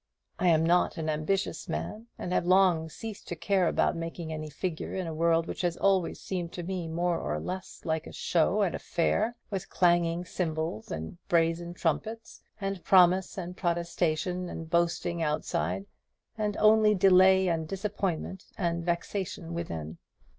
I 0.39 0.47
am 0.47 0.65
not 0.65 0.97
an 0.97 1.11
ambitious 1.11 1.69
man, 1.69 2.07
and 2.17 2.33
have 2.33 2.47
long 2.47 2.89
ceased 2.89 3.27
to 3.27 3.35
care 3.35 3.67
about 3.67 3.95
making 3.95 4.33
any 4.33 4.49
figure 4.49 4.95
in 4.95 5.05
a 5.05 5.13
world 5.13 5.45
which 5.45 5.61
has 5.61 5.77
always 5.77 6.19
seemed 6.19 6.51
to 6.53 6.63
me 6.63 6.87
more 6.87 7.19
or 7.19 7.39
less 7.39 7.81
like 7.85 8.07
a 8.07 8.11
show 8.11 8.63
at 8.63 8.73
a 8.73 8.79
fair, 8.79 9.35
with 9.51 9.69
clanging 9.69 10.25
cymbals 10.25 10.89
and 10.89 11.19
brazen 11.27 11.75
trumpets, 11.75 12.41
and 12.59 12.83
promise 12.83 13.37
and 13.37 13.55
protestation, 13.57 14.49
and 14.49 14.71
boasting 14.71 15.21
outside, 15.21 15.85
and 16.35 16.57
only 16.57 16.95
delay 16.95 17.47
and 17.47 17.67
disappointment 17.67 18.45
and 18.57 18.83
vexation 18.83 19.53
within. 19.53 19.99